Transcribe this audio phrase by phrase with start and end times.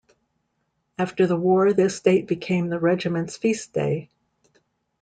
[0.97, 4.09] After the war this date became the Regiment's feast day.